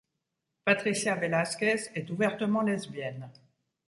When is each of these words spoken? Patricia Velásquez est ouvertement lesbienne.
Patricia 0.65 1.13
Velásquez 1.13 1.91
est 1.93 2.09
ouvertement 2.09 2.63
lesbienne. 2.63 3.29